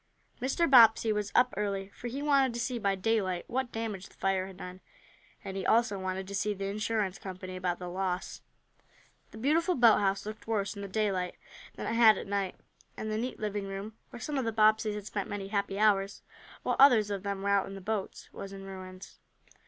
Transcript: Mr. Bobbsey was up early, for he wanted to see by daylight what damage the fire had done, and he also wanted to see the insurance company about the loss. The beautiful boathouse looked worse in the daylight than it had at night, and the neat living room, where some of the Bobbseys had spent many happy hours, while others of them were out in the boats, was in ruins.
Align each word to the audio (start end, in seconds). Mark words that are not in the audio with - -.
Mr. 0.41 0.67
Bobbsey 0.67 1.13
was 1.13 1.31
up 1.35 1.53
early, 1.55 1.89
for 1.89 2.07
he 2.07 2.23
wanted 2.23 2.55
to 2.55 2.59
see 2.59 2.79
by 2.79 2.95
daylight 2.95 3.45
what 3.47 3.71
damage 3.71 4.07
the 4.07 4.15
fire 4.15 4.47
had 4.47 4.57
done, 4.57 4.81
and 5.43 5.55
he 5.55 5.63
also 5.63 5.99
wanted 5.99 6.27
to 6.27 6.33
see 6.33 6.55
the 6.55 6.65
insurance 6.65 7.19
company 7.19 7.55
about 7.55 7.77
the 7.77 7.87
loss. 7.87 8.41
The 9.29 9.37
beautiful 9.37 9.75
boathouse 9.75 10.25
looked 10.25 10.47
worse 10.47 10.75
in 10.75 10.81
the 10.81 10.87
daylight 10.87 11.35
than 11.75 11.85
it 11.85 11.93
had 11.93 12.17
at 12.17 12.25
night, 12.25 12.55
and 12.97 13.11
the 13.11 13.17
neat 13.19 13.39
living 13.39 13.67
room, 13.67 13.93
where 14.09 14.19
some 14.19 14.39
of 14.39 14.45
the 14.45 14.51
Bobbseys 14.51 14.95
had 14.95 15.05
spent 15.05 15.29
many 15.29 15.49
happy 15.49 15.77
hours, 15.77 16.23
while 16.63 16.77
others 16.79 17.11
of 17.11 17.21
them 17.21 17.43
were 17.43 17.49
out 17.49 17.67
in 17.67 17.75
the 17.75 17.79
boats, 17.79 18.27
was 18.33 18.51
in 18.51 18.63
ruins. 18.65 19.19